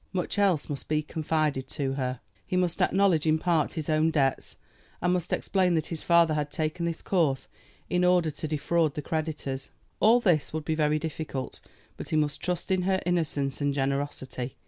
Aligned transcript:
Much 0.13 0.39
else 0.39 0.67
must 0.67 0.87
be 0.87 1.03
confided 1.03 1.67
to 1.67 1.93
her. 1.93 2.21
He 2.47 2.57
must 2.57 2.81
acknowledge 2.81 3.27
in 3.27 3.37
part 3.37 3.73
his 3.73 3.87
own 3.87 4.09
debts, 4.09 4.57
and 4.99 5.13
must 5.13 5.31
explain 5.31 5.75
that 5.75 5.85
his 5.93 6.01
father 6.01 6.33
had 6.33 6.49
taken 6.51 6.87
this 6.87 7.03
course 7.03 7.47
in 7.87 8.03
order 8.03 8.31
to 8.31 8.47
defraud 8.47 8.95
the 8.95 9.03
creditors. 9.03 9.69
All 9.99 10.19
this 10.19 10.51
would 10.53 10.65
be 10.65 10.73
very 10.73 10.97
difficult; 10.97 11.59
but 11.97 12.09
he 12.09 12.15
must 12.17 12.41
trust 12.41 12.71
in 12.71 12.81
her 12.81 12.99
innocence 13.05 13.61
and 13.61 13.75
generosity. 13.75 14.57